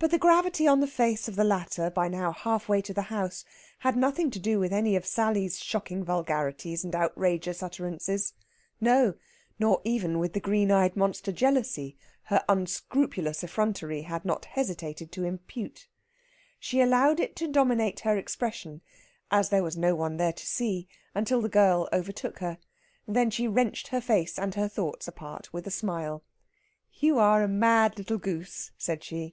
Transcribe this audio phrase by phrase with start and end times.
[0.00, 3.02] But the gravity on the face of the latter, by now half way to the
[3.10, 3.44] house,
[3.80, 8.32] had nothing to do with any of Sally's shocking vulgarities and outrageous utterances.
[8.80, 9.14] No,
[9.58, 15.24] nor even with the green eyed monster Jealousy her unscrupulous effrontery had not hesitated to
[15.24, 15.88] impute.
[16.60, 18.82] She allowed it to dominate her expression,
[19.32, 22.58] as there was no one there to see, until the girl overtook her.
[23.08, 26.22] Then she wrenched her face and her thoughts apart with a smile.
[27.00, 29.32] "You are a mad little goose," said she.